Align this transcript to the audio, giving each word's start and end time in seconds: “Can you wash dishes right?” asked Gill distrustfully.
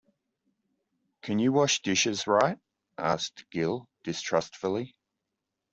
“Can 1.21 1.37
you 1.37 1.51
wash 1.53 1.83
dishes 1.83 2.25
right?” 2.25 2.57
asked 2.97 3.45
Gill 3.51 3.87
distrustfully. 4.03 4.95